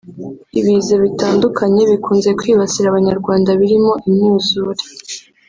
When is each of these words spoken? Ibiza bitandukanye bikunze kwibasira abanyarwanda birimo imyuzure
Ibiza 0.59 0.93
bitandukanye 1.03 1.81
bikunze 1.91 2.29
kwibasira 2.39 2.85
abanyarwanda 2.89 3.49
birimo 3.59 3.91
imyuzure 4.07 4.81